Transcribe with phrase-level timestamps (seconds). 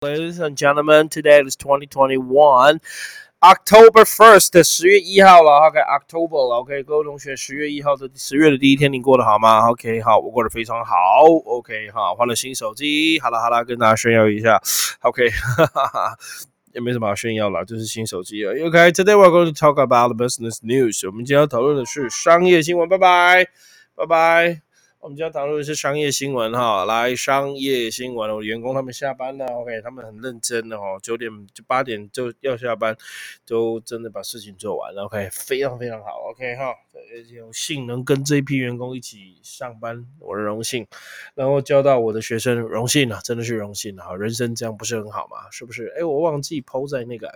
[0.00, 2.78] Ladies and gentlemen, today is 2021
[3.42, 5.66] October 1st，十月一号了。
[5.66, 6.60] OK，October 了。
[6.60, 9.68] OK，各位同学，十月一号的十月的第一天，你过得好吗？
[9.68, 10.94] OK，好，我过得非常好。
[11.44, 14.62] OK，好，换了新手机，好了好了，跟大家炫耀一下。
[15.00, 16.16] OK，哈哈哈，
[16.72, 18.62] 也没什么好炫耀了，就是新手机而已。
[18.62, 21.04] OK，today we're going to talk about the business news。
[21.08, 22.88] 我们今天要讨论的是商业新闻。
[22.88, 23.48] 拜拜，
[23.96, 24.62] 拜拜。
[25.00, 32.96] 我们今天讨论的是商业新闻哈，来商业新闻，我员工他们下班了，OK，他们很认真的哦，九点就八点就要下班，
[33.46, 36.74] 都真的把事情做完了，OK，非常非常好，OK 哈，
[37.32, 40.84] 有幸能跟这一批员工一起上班，我的荣幸，
[41.36, 45.48] 然后教到我的学生，荣幸啊，真的是荣幸啊，人生这样不是很好吗？
[45.52, 45.94] 是不是？
[45.96, 47.32] 哎，我忘记抛在那个。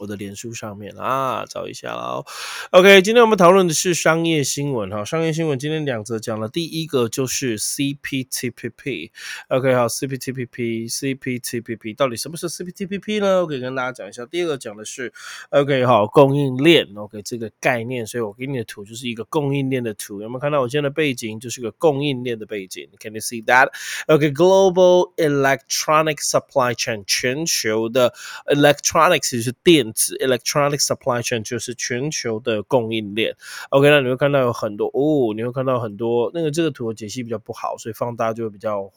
[0.00, 2.24] 我的脸书上面啊，找一下哦。
[2.70, 5.04] OK，今天我们讨论的是商业新闻哈。
[5.04, 9.10] 商业新闻今天两则讲了，第一个就是 CPTPP。
[9.48, 13.42] OK，好，CPTPP，CPTPP 到底什么是 CPTPP 呢？
[13.42, 14.24] 我可以跟大家讲一下。
[14.24, 15.12] 第二个讲的是
[15.50, 18.06] OK，好，供应链 OK 这个概念。
[18.06, 20.22] 所以我给你的图就是一个供应链的图。
[20.22, 28.14] 有没有看到我今天的背景就是个供应链的背景？Can you see that？OK，Global Electronic Supply Chain 全球的
[28.46, 29.89] Electronics 就是电。
[29.92, 33.36] Electronic supply chain 就是全球的供应链。
[33.70, 38.92] OK，那你会看到有很多哦，你会看到很多那个这个图解析比较不好，所以放大就会比较。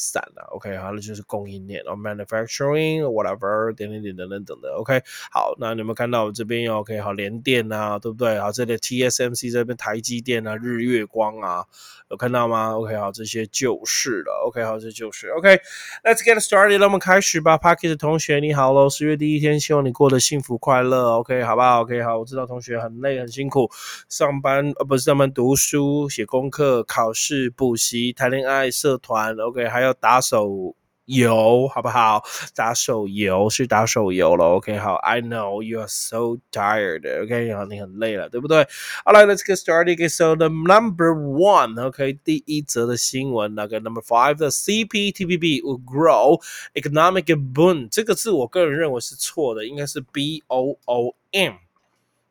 [0.00, 8.38] 散了，OK，好，那就是供应链哦，manufacturing whatever 点点点等等等的，OK，好，那你们看到我这边有 OK，好，联电啊，对不对？
[8.38, 11.66] 好，这里 TSMC 这边台积电啊，日月光啊，
[12.10, 17.58] 有看到吗？OK，好，这些就是了，OK，好，这就是 OK，Let's get started，那我们开始吧。
[17.58, 23.70] Parky 的同学你好喽，十月第一天，希望你过得幸福快乐，OK，好不好？OK，好，我知道同学很累很辛苦，
[24.08, 29.89] 上班呃不是上班读书写功课考试补习谈恋爱社团，OK，还有。
[29.99, 32.23] 打手游好不好？
[32.55, 34.45] 打手游是打手游了。
[34.55, 34.95] OK，好。
[34.95, 37.23] I know you are so tired.
[37.23, 38.67] OK，好，你很累了，对不对？
[39.03, 40.09] 好了，Let's get started.
[40.09, 41.79] So the number one.
[41.79, 46.41] OK，第一则的新闻，那个 Number five 的 CPTPP will grow
[46.73, 47.87] economic boom。
[47.91, 51.53] 这个字我个人认为是错的，应该是 B O O M，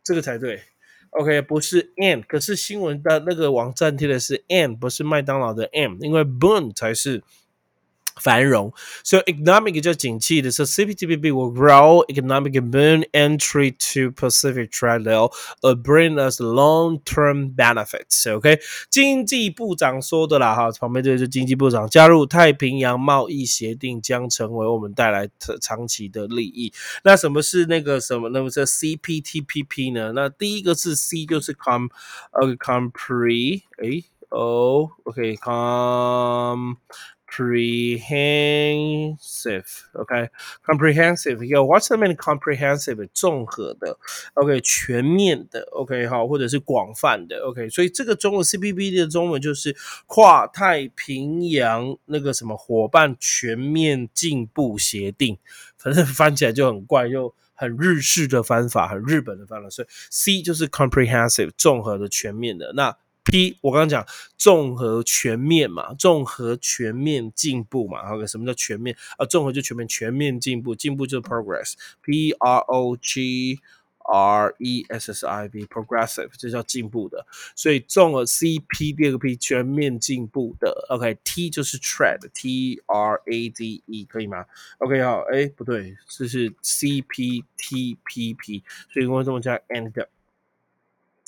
[0.02, 0.62] 这个才对。
[1.10, 7.22] OK，不是 N，可是新闻的那个网站贴的是 N，不是麦当劳的 M，因为 boom 才是。
[8.18, 8.72] 繁荣，
[9.02, 15.32] so economic 就景气的，so CPTPP will grow economic boom entry to Pacific trade deal,
[15.62, 18.32] will bring us long-term benefits.
[18.32, 25.28] OK，经济部长说的啦，哈，旁边这个是经济部长加入太平洋贸易协定将成为我们带来
[25.60, 26.72] 长期的利益。
[27.02, 28.28] 那什么是那个什么？
[28.28, 30.12] 那么这 CPTPP 呢？
[30.12, 31.88] 那第一个字 C 就是 com，
[32.30, 36.76] 呃，compre，哎，哦，OK，com。
[37.29, 39.65] comprehensive.
[39.93, 40.29] Okay,
[40.65, 41.43] comprehensive.
[41.43, 43.07] Yo, what's the meaning comprehensive?
[43.13, 43.97] 综合的
[44.33, 47.69] ，OK，全面的，OK，好，或者是广泛的，OK。
[47.69, 49.75] 所以这个中文 CPP 的中文就是
[50.07, 55.37] 跨太平洋那个什么伙伴全面进步协定，
[55.77, 59.69] 反正翻起来就很怪，又很日式的翻法，很日本的翻法。
[59.69, 62.73] 所以 C 就是 comprehensive，综合的、全面的。
[62.73, 62.95] 那
[63.29, 64.03] P，我刚刚讲
[64.37, 68.11] 综合全面嘛，综合全面进步嘛。
[68.11, 69.25] OK，什么叫全面啊？
[69.25, 73.59] 综合就全面，全面进步，进步就是 progress，P R O G
[74.11, 77.27] R E S S I V，progressive，这叫进步的。
[77.55, 80.87] 所以综合 C P 第二个 P，全面进步的。
[80.89, 84.45] OK，T 就是 trade，T R A D E，可以吗
[84.79, 89.93] ？OK，好，哎，不对，这是 C P T P P，所以我这么加 and。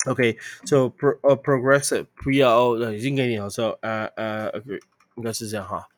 [0.05, 4.79] Okay, so pro, uh, progressive P R O 呃已经给你了，so 呃呃 agree
[5.15, 5.89] 应该是这样哈，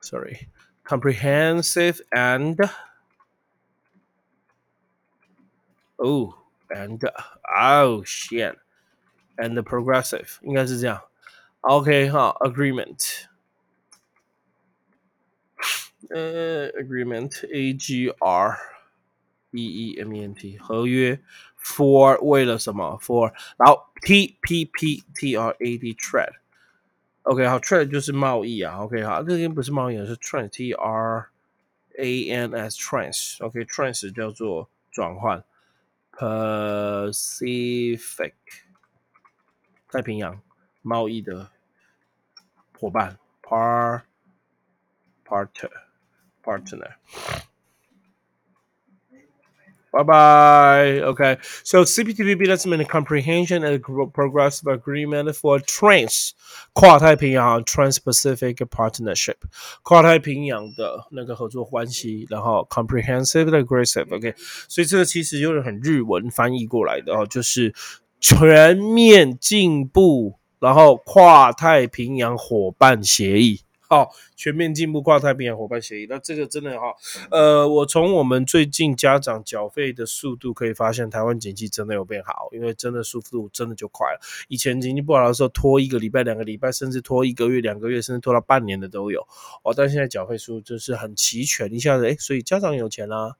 [0.00, 0.48] sorry
[0.84, 2.70] comprehensive and
[5.96, 6.34] oh
[6.68, 7.00] and
[7.56, 8.56] oh shit
[9.36, 11.02] and progressive 应该是这样，
[11.62, 13.24] OK 哈 agreement
[16.10, 18.58] 呃 agreement A G R
[19.50, 21.20] E E M E N T 合约。
[21.60, 22.98] for 为了什么？
[23.00, 28.82] for 然后 T P P T R A D trade。OK，好，trade 就是贸易啊。
[28.82, 31.30] OK，好，这边不是贸易，是 trans T R
[31.98, 35.42] A N S trans。OK，trans 叫做转换。
[36.16, 37.14] Pacific
[39.90, 40.40] 太平洋
[40.82, 41.50] 贸易的
[42.78, 44.02] 伙伴，par
[45.26, 45.72] partner
[46.42, 46.94] partner。
[49.91, 51.01] Bye bye.
[51.01, 51.37] Okay.
[51.63, 53.81] So CPTPP that's mean comprehension and
[54.13, 56.33] progressive agreement for trans
[56.73, 59.37] 跨太平洋 Trans-Pacific Partnership
[59.81, 64.35] 跨太平洋的那个合作关系，然后 comprehensive aggressive OK，
[64.67, 67.73] 所以这个其实就是很日文翻译过来的哦，就是
[68.19, 73.61] 全面进步，然后跨太平洋伙伴协议。
[73.91, 76.93] 好，全面进步跨太平洋伙伴协议，那这个真的哈，
[77.31, 84.19] 呃，我从我们最近家长缴费的速度可以发现，台湾经济真的有变好，因为真的速度真的就快了。
[84.47, 89.27] 以前经济不好的时候，拖一个礼拜、两个礼拜，甚至拖一个月、两个月，甚至拖到半年的都有
[89.63, 89.73] 哦。
[89.75, 93.35] 但现在缴费速度就是很齐全，一下子哎，所以家长有钱啦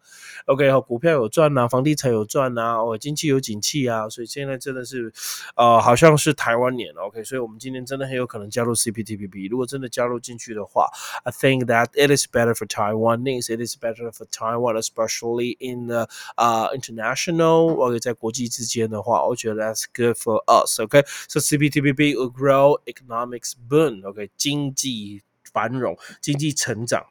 [0.48, 5.14] ，OK 哈，股票有赚呐，房地产有赚呐，哦，经济有景气啊，所以现在真的是，
[5.56, 10.39] 呃，好像是台湾年 OK，所以我们今年真的很有可能加入 CPTPP，如果真的加入进。
[10.39, 10.91] 去的话，
[11.25, 13.51] I think that it is better for Taiwanese.
[13.55, 20.81] It is better for Taiwan, especially in the uh international 或者在国际之间的话，我觉得 that's good for us.
[20.81, 24.07] Okay, so CPTPP will grow economics boom.
[24.07, 25.23] OK，经济
[25.53, 27.05] 繁荣，经济成长。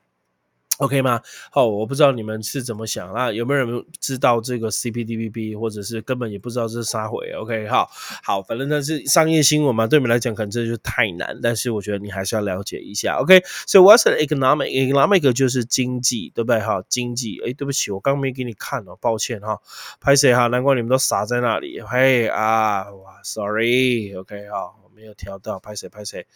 [0.79, 1.21] OK 吗？
[1.51, 3.33] 好，我不知道你们是怎么想啊？
[3.33, 7.89] 有没有人知道这个 CPTPP，或者是根本也不知道这是啥回？OK，好，
[8.23, 13.19] 好，反正那是商业新闻嘛，对你们来讲可能这就太难，但是我觉得你还是要了解一下。
[13.21, 16.61] OK，so what's the economic？economic 就是经济，对不对？
[16.61, 17.41] 哈，经济。
[17.45, 19.59] 哎，对不起，我刚没给你看哦，抱歉哈。
[20.01, 20.47] 拍谁哈？
[20.47, 21.81] 难怪你们都傻在那里。
[21.81, 24.15] 嘿啊，哇，sorry。
[24.15, 25.89] OK，哈，我没有调到，拍谁？
[25.89, 26.27] 拍谁？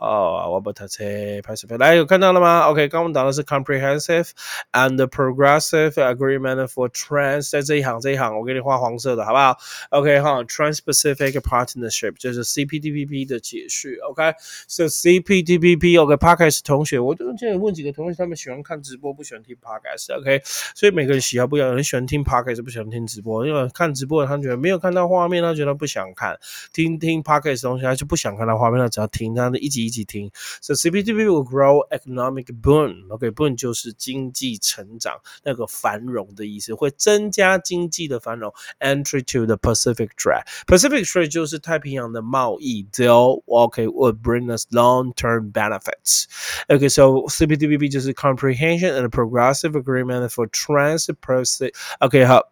[0.00, 4.30] 哦，我把它切拍视频，来有看到了吗？OK，刚我们讲的是 comprehensive
[4.72, 9.58] and progressive agreement for trans，在这一行这一行，我给你画黄色的好不好
[9.90, 13.98] ？OK 哈，Trans-Pacific Partnership 就是 CPTPP 的解释。
[14.08, 20.18] OK，so CPTPP，OK，Podcast 同学，我就现在问几个同学，他们喜欢看直播，不喜欢听 Podcast。
[20.18, 20.40] OK，
[20.74, 26.34] 所以每个人喜好不一样，有人喜欢听 Podcast，不喜欢听直播，因为看直播他觉得没有看到画面，他觉得不想看；
[26.72, 29.89] 听听 Podcast 东西，他就不想看到画面，他只要听他的一集。
[29.89, 30.31] 一起听，
[30.61, 38.53] So CPTPP will grow economic boom，OK，boom 就是经济成长，那个繁荣的意思，会增加经济的繁荣。
[38.79, 48.93] Entry to the Pacific Trade，Pacific Trade 就是太平洋的贸易，deal OK would bring us long-term benefits。OK，so CPTPP 就是 Comprehension
[48.93, 52.49] and Progressive Agreement for Trans-Pacific，OK 好。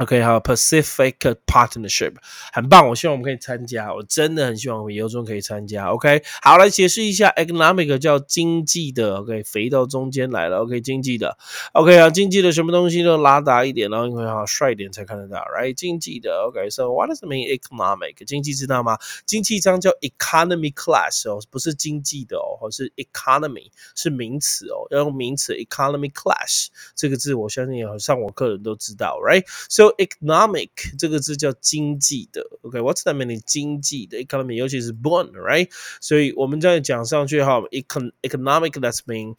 [0.00, 1.12] OK，好，Pacific
[1.46, 2.14] Partnership
[2.54, 5.88] 很棒，我希望我们可以参加，我真的很希望我们由衷可以参加。
[5.90, 11.36] OK，好，来解释一下，economic 叫经济的，OK，肥到中间来了，OK，经济的
[11.74, 15.74] ，OK 啊，经济的什么东西都拉大一点，然后因为好帅一点才看得到，Right？
[15.74, 18.24] 经济的，OK，So what does it mean economic？
[18.24, 18.96] 经济知道吗？
[19.26, 33.41] 经济章叫 economy class 哦，不是经济的哦，是 economy 是名词哦，要用名词 economy class 这个字，我相信有上我课人都知道，Right？So economic 这个字叫经济的，OK，What's that meaning？
[33.45, 35.69] 经济的 economy，尤其是 born，right？
[36.01, 39.35] 所以我们在讲上去哈，econ economic that's mean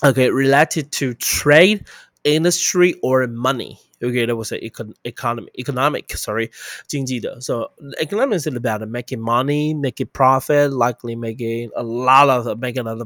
[0.00, 1.84] okay，related to trade,
[2.24, 6.50] industry or money。Okay, that was a econ economy, economic, sorry,
[6.86, 7.38] 经济的.
[7.42, 12.96] So economic is about making money, making profit, likely making a lot of making a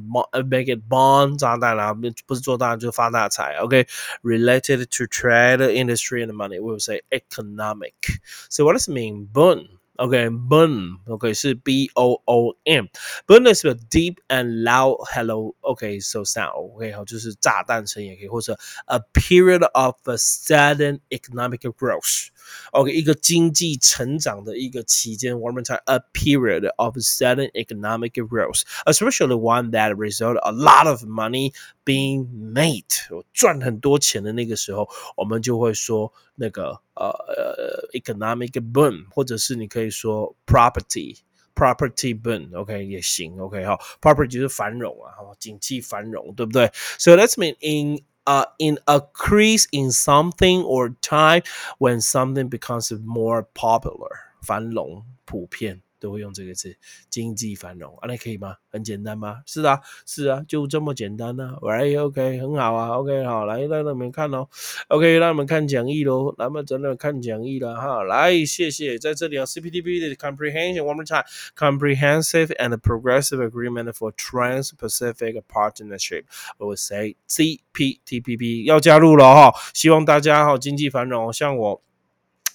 [0.44, 3.56] making bonds 啊，当然不是做大就发大财。
[3.58, 3.88] Okay,
[4.22, 7.94] related to trade, industry, and money, we would say economic.
[8.48, 9.26] So what does it mean?
[9.98, 9.98] Boom.
[9.98, 15.54] OK, boom，OK 是 B O O M，boom is a deep and loud hello.
[15.60, 16.50] OK, so sound.
[16.74, 22.28] OK 好，就是炸弹声也可以，或者 a period of a sudden economic growth.
[22.72, 30.86] OK，一个经济成长的一个期间，one more time, a period of sudden economic growth, especially one that result a lot
[30.88, 31.52] of money
[31.84, 32.84] being made，
[33.32, 46.68] 赚很多钱的那个时候，我们就会说那个呃呃 economic boom，或者是你可以说 property。property boom，OK、okay, 也行，OK 哈，property 就是繁荣啊，哈，景气繁荣，对不对？
[46.98, 51.42] So that's mean in uh, in a crease in something or time
[51.78, 55.82] when something becomes more popular，繁荣普遍。
[55.99, 56.75] 都会用这个字，
[57.09, 58.55] 经济繁荣，啊，那可以吗？
[58.71, 59.37] 很简单吗？
[59.45, 61.57] 是啊，是啊，就这么简单呢。
[61.61, 64.47] Right，OK，很好啊，OK，好，来让你们看哦
[64.87, 68.03] ，OK，让你们看讲义喽，咱们真的看讲义了哈。
[68.03, 76.23] 来，谢谢，在这里啊，CPTP 的 comprehension，one more time，comprehensive and progressive agreement for Trans-Pacific Partnership，
[76.57, 81.81] 我 say CPTPP 要加入了哈，希望大家哈经济繁荣，像我。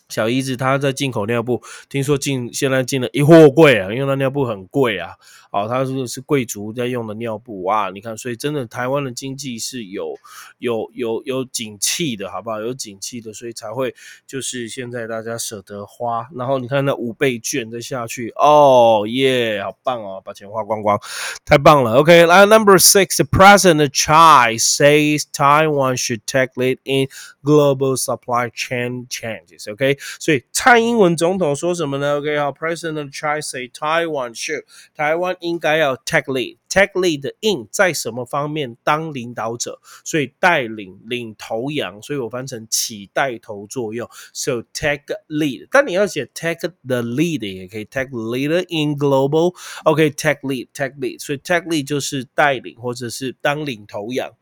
[0.09, 5.13] 小姨子她在进口尿布，听说进现在进了一货柜啊，因为那尿布很贵啊。
[5.55, 10.19] 哦，它这个是贵族在用的尿布哇，你看，所以真的台湾的经济是有
[10.59, 12.61] 有有有景气的，好不好？
[12.61, 13.95] 有景气的，所以才会
[14.27, 21.01] 就是现在大家舍得花，然后你看那五倍券再下去，哦耶，好棒哦，把钱花光光，
[21.45, 21.99] 太棒了。
[21.99, 27.07] OK，来 Number Six，the President Chai says Taiwan should take lead in
[27.45, 29.71] global supply chain changes.
[29.71, 34.65] OK，所以蔡英文总统说什么呢？OK，好，President Chai say Taiwan should
[34.97, 36.59] 台湾应该要 take lead。
[36.69, 44.09] take lead 的 in 在什么方面当领导者，所以带领领头羊，所以我翻成起带头作用。
[44.33, 49.55] So take lead，但你要写 take the lead 也可以，take leader in global。
[49.85, 54.33] OK，take lead，take lead，所以 take lead 就是带领或者是当领头羊。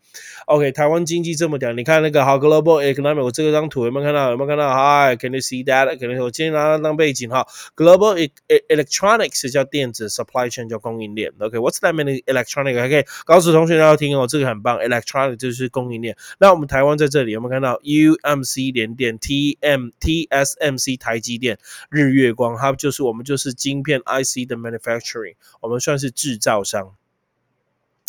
[0.46, 4.30] OK，台湾经济这么屌，你看那个好 Global Economic，我这张图有没有看到？
[4.30, 5.98] 有没有看到？Hi，Can you see that？
[5.98, 7.46] 可能我今天拿它当背景哈。
[7.76, 8.30] Global
[8.68, 11.32] Electronics 叫电子，Supply Chain 叫供应链。
[11.38, 14.78] OK，What's that mean？Electronic？OK，告诉同学要听哦，这个很棒。
[14.78, 16.16] Electronic 就是供应链。
[16.38, 26.94] 那我们台湾在这里有没有看到？UMC 联电，TM，TSMC 台积电，日月光，它就是我们就是晶片 IC 的 Manufacturing，我们算是制造商。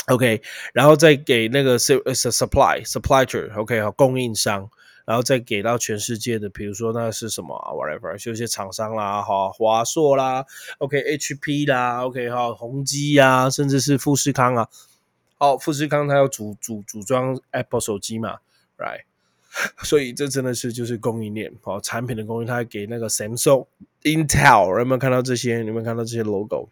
[0.08, 0.42] OK，
[0.74, 4.70] 然后再给那个 supply supplier，OK，好，供应商，
[5.06, 10.46] 然后再给到全世界的，比如说那是什么，whatever，就一些厂商啦，哈，华硕啦
[10.80, 14.68] ，OK，HP 啦，OK，哈，宏基呀，甚至是富士康啊，
[15.38, 18.40] 哦，富士康它要组组组装 Apple 手机嘛
[18.78, 19.04] ，right，
[19.86, 23.68] 所以这真的是就是供应链，好，产品的供应，它给那个 Samsung、
[24.02, 25.64] Intel，有没有看到这些？
[25.64, 26.68] 有没有看到这些 logo？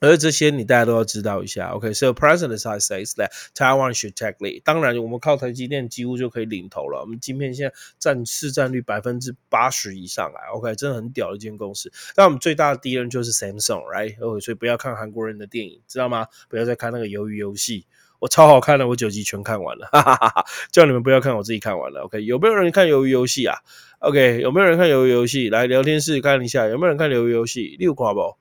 [0.00, 4.62] 而这些你大家都要知道一下，OK？So President says that Taiwan should take lead。
[4.62, 7.00] 当然，我们靠台积电几乎就可以领头了。
[7.00, 10.74] 我们晶片现在占市占率百分之八十以上来，OK？
[10.74, 11.90] 真的很屌的一间公司。
[12.14, 14.40] 但我们最大的敌人就是 Samsung，right？OK？
[14.40, 16.26] 所以不要看韩国人的电影，知道吗？
[16.48, 17.86] 不要再看那个鱿鱼游戏，
[18.20, 20.44] 我超好看的，我九集全看完了，哈哈哈哈！
[20.70, 22.24] 叫你们不要看，我自己看完了，OK？
[22.24, 23.56] 有没有人看鱿鱼游戏啊
[23.98, 24.40] ？OK？
[24.40, 25.50] 有没有人看鱿鱼游戏？
[25.50, 27.76] 来聊天室看一下，有没有人看鱿鱼游戏？
[27.80, 28.36] 六块不？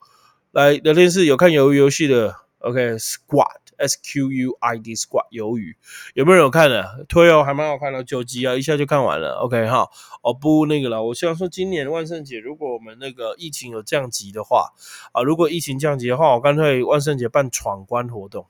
[0.52, 5.76] 来聊天室有看鱿鱼游戏的，OK，Squad S Q U I D Squad 鱿鱼
[6.14, 7.06] 有没有人有看的？
[7.08, 9.90] 推哦，还蛮好看的，九集啊，一下就看完了，OK 哈。
[10.24, 14.74] 哦不那个了，我希望说今年万圣节如果我们那个疫情有降级的话，
[15.12, 18.48] 啊，如果疫情降级的话，我干脆万圣节办闯关活动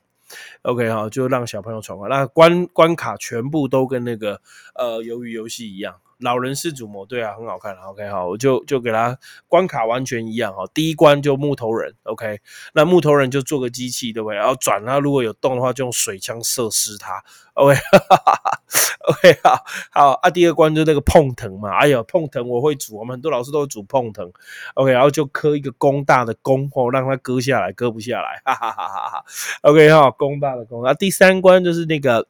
[0.62, 4.40] ，OK 哈，就让小朋友闯关，那关关卡全部都跟那个
[4.74, 5.96] 呃鱿鱼游戏一样。
[6.20, 7.74] 老人是主模，对啊，很好看。
[7.76, 10.64] OK，好，我就就给他关卡完全一样哈。
[10.74, 12.40] 第一关就木头人，OK，
[12.74, 14.36] 那木头人就做个机器，对不对？
[14.36, 17.22] 然后转他如果有动的话，就用水枪射湿他。
[17.58, 20.30] OK，OK，好好啊。
[20.30, 24.30] 第二关就那个碰藤嘛，哎呦，碰藤我会煮，我们很多老师都会煮碰藤。
[24.74, 29.24] OK，然后就磕一个弓大的弓哦，让它割下来，割不下来，哈哈哈哈哈。
[29.62, 30.84] OK，哈，弓大的弓。
[30.84, 32.28] 啊，第三关就是那个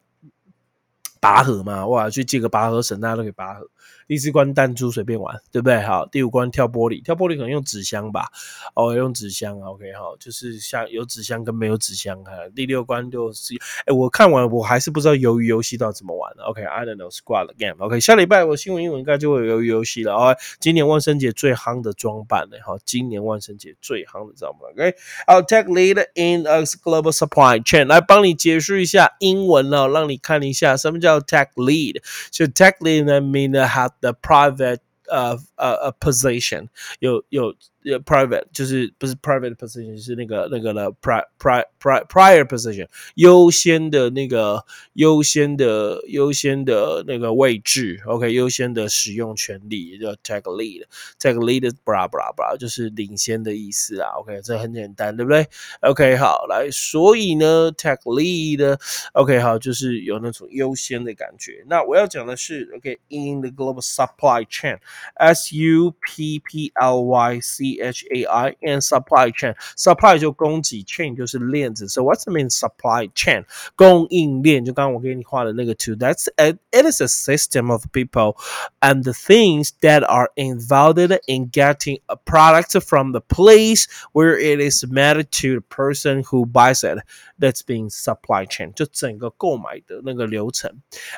[1.21, 3.69] 拔河嘛，哇，去借个拔河绳，大家都可以拔河。
[4.07, 5.83] 第四关弹珠随便玩，对不对？
[5.83, 8.29] 好，第五关跳玻璃，跳玻璃可能用纸箱吧，
[8.75, 12.17] 哦，用纸箱，OK，好，就是像有纸箱跟没有纸箱。
[12.25, 16.33] 哈，第六关就是，哎，我看完我还是不知道鱿鱼游戏到底怎么玩。
[16.47, 20.15] OK，I don't know squad game，OK，下礼拜我新闻英文应该就会有鱿鱼游戏了。
[20.15, 22.57] 哦，今年万圣节最夯的装扮呢？
[22.65, 24.97] 哈，今年万圣节最夯的装扮，OK，
[25.27, 32.03] 好，take lead in a global supply chain，来帮你解释一下英文哦，让你看一下什么叫 take lead。
[32.31, 34.79] 就 take lead 呢，mean have the private
[35.11, 36.69] 呃呃呃 position
[37.01, 51.39] 有有有 private 就是不是 private position 是那个那个的 pri pri pri prior position 优先的那个优先的优先的那个位置，OK 优先的使用权利叫 take lead，take
[51.39, 55.47] lead blah blah blah 就是领先的意思啊，OK 这很简单，对不对
[55.81, 61.65] ？OK 好，来，所以呢 take lead，OK 好，就是有那种优先的感觉。
[61.67, 68.56] 那我要讲的是，OK in the global supply chain chain，S U P P L Y C H A I
[68.62, 76.28] and supply chain supply 就供给 chain 就是链子，so what's the mean supply chain 供应链就刚刚我给你画的那个 two that's
[76.38, 78.36] a, it is a system of people
[78.82, 84.60] and the things that are involved in getting a product from the place where it
[84.60, 87.00] is made to the person who buys it
[87.40, 90.72] that's being supply chain 就整个购买的那个流程。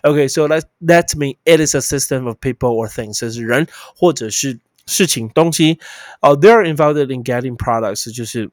[0.03, 5.79] Okay, so that that mean it is a system of people or things，是人 或者是事情东西
[6.21, 8.49] 哦、uh,，they're involved in getting products，就是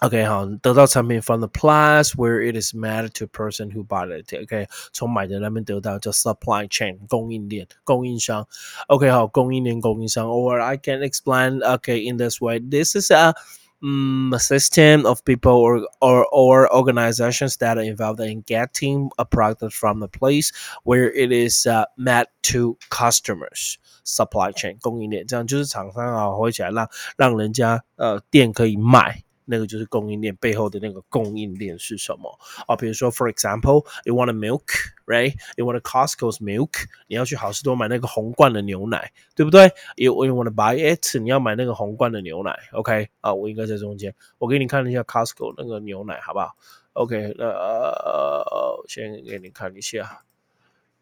[0.00, 6.68] OK 好，得到产品 from the place where it is matter to person who bought it。OK，从买的那边得到叫 supply
[6.68, 8.46] chain 供应链供应商。
[8.88, 10.26] OK 好，供应链供应商。
[10.26, 12.58] Or I can explain OK in this way.
[12.58, 13.34] This is a
[13.82, 19.72] um, system of people or, or, or organizations that are involved in getting a product
[19.72, 20.52] from the place
[20.84, 29.24] where it is uh, met to customers supply chain 供应链，这样就是厂商啊会起来让让人家呃店可以卖。
[29.49, 32.75] 那个就是供应链背后的那个供应链是什么啊？
[32.75, 36.85] 比如说，for example，you want a milk，right？You want a Costco's milk？
[37.07, 41.17] 你要去好事多买那个红罐的牛奶，对不对？You you want to buy it？
[41.19, 43.09] 你要买那个红罐的牛奶，OK？
[43.21, 46.55] 啊，我应该在中间，我给你看一下 Costco 那个牛奶，好不好
[46.93, 50.21] ？OK，那呃，先给你看一下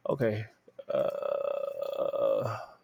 [0.04, 0.46] ，OK，
[0.88, 2.77] 呃。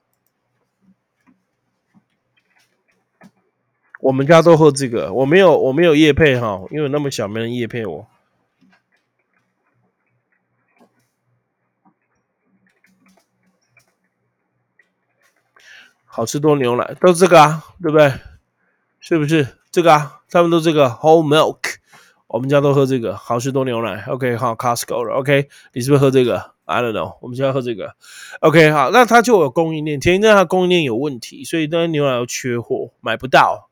[4.03, 8.05] 我们家都喝这个，我没有我没有叶配哈，因为那么小没人叶配我。
[16.05, 18.11] 好吃多牛奶都这个啊，对不对？
[18.99, 20.21] 是不是这个啊？
[20.29, 21.75] 他们都这个 whole milk，
[22.27, 24.03] 我们家都喝这个好吃多牛奶。
[24.09, 25.15] OK，好 Costco 了。
[25.15, 27.95] OK，你是不是喝这个？I don't know，我们家喝这个。
[28.41, 33.69] OK，好，那它就有供应链，前一阵它供应链有问题，所以那些牛奶又缺货，买不到。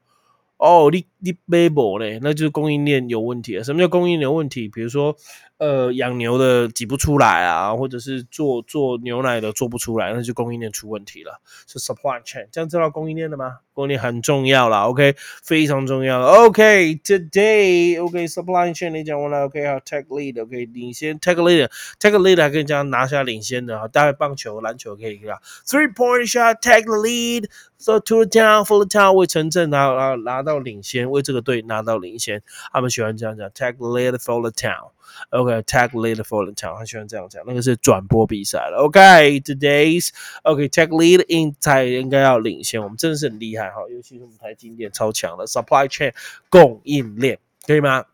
[0.61, 2.19] 哦，你你背不嘞？
[2.21, 3.63] 那就是供应链有问题了。
[3.63, 4.67] 什么叫供应链有问题？
[4.69, 5.15] 比如说，
[5.61, 11.39] 呃，养牛的挤不出来啊，或者是做做牛奶的做不出来，那就供应链出问题了。
[11.67, 13.59] 是 supply chain，这样知道供应链的吗？
[13.71, 16.19] 供应链很重要啦 o k 非常重要。
[16.19, 25.37] OK，today，OK，supply chain 你讲完了，OK，好，tech lead，OK，领先，tech lead，tech lead 还可以这样拿下领先的啊，大概棒球、篮球可以啊
[25.67, 27.45] ，three point shot，tech lead。
[27.77, 32.41] So to the town, for the town，为城镇拿拿拿到领先，为这个队拿到领先。
[32.71, 34.89] 他们喜欢这样讲，take lead for the town。
[35.30, 37.42] OK，take lead for the town，他喜欢这样讲。
[37.46, 38.84] 那个是转播比赛了。
[38.84, 40.10] OK，today's
[40.42, 42.82] OK，take lead in 才应该要领先。
[42.82, 46.12] 我们真的是很厉害哈，尤其是我们台经典超强的 supply chain
[46.48, 48.04] 供应链，可以吗？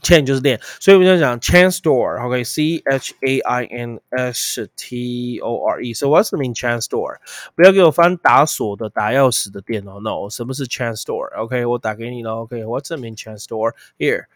[0.00, 6.38] chain 就是链，所以我们就讲 chain store，OK，C H A I N S T O R E。So what's the
[6.38, 7.16] mean chain store？
[7.56, 14.26] 不要给我翻打锁的、打钥匙的店哦，No，什么是 chain store？OK，我打给你了，OK，what's the mean chain store？Here，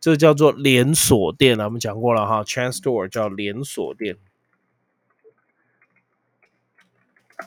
[0.00, 4.16] 这叫做连锁店啊，我们讲过了哈，chain store 叫连锁店。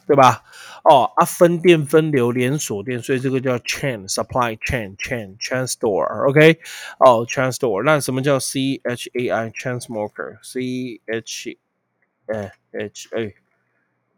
[0.05, 0.43] 对吧？
[0.83, 6.59] 哦啊，分店、分流、连锁店，所以这个叫 chain supply chain chain chain store，OK？
[6.99, 7.83] 哦，chain store。
[7.83, 11.57] 那什么叫 C H A I chain smoker？C H
[12.27, 13.35] A H A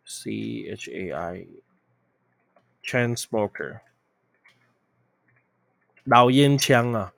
[0.04, 0.32] C
[0.72, 1.48] H A I
[2.84, 3.80] chain smoker，
[6.04, 7.14] 老烟枪啊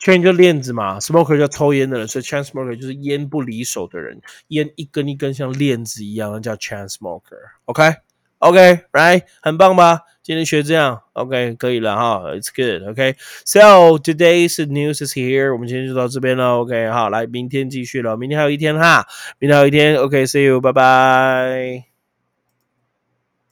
[0.00, 10.00] ，chain 就链子嘛，smoker 叫抽烟的人，所以 chain smoker 就是烟不离手的人，烟一根一根像链子一样，那叫 chain smoker，OK？OK，right，很棒吧？
[10.22, 19.06] 今天学这样，OK，可以了哈，It's good，OK，So today's news is here，我们今天就到这边了，OK，好，来，明天继续了，明天还有一天哈，
[19.38, 21.89] 明天还有一天，OK，See you，拜拜。